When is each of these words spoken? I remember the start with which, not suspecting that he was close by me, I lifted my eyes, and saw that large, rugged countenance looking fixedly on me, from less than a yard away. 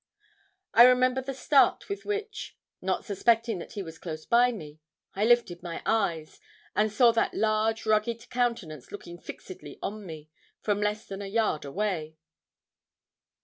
I 0.73 0.85
remember 0.85 1.21
the 1.21 1.35
start 1.35 1.87
with 1.87 2.05
which, 2.05 2.57
not 2.81 3.05
suspecting 3.05 3.59
that 3.59 3.73
he 3.73 3.83
was 3.83 3.99
close 3.99 4.25
by 4.25 4.51
me, 4.51 4.79
I 5.13 5.25
lifted 5.25 5.61
my 5.61 5.83
eyes, 5.85 6.39
and 6.75 6.91
saw 6.91 7.11
that 7.11 7.35
large, 7.35 7.85
rugged 7.85 8.27
countenance 8.31 8.91
looking 8.91 9.19
fixedly 9.19 9.77
on 9.83 10.03
me, 10.03 10.31
from 10.59 10.81
less 10.81 11.05
than 11.05 11.21
a 11.21 11.27
yard 11.27 11.65
away. 11.65 12.17